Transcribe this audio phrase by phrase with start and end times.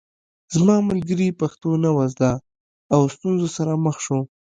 [0.55, 2.31] زما ملګري پښتو نه وه زده
[2.95, 4.19] او ستونزو سره مخ شو